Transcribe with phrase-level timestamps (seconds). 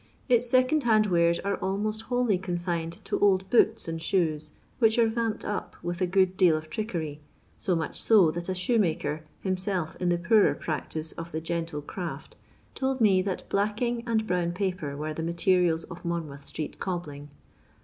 [0.29, 5.05] Iti Becond hand wares are almoBt wholly confined to old boots and shoes, which are
[5.07, 7.19] vamped np with a good deal of trickery;
[7.59, 12.35] so much so that a shoemaker, himself in the poorer practice of the'' gentle craft,"
[12.73, 17.29] told me that blacking and brown paper were the materials of Monmoiith street cobbling.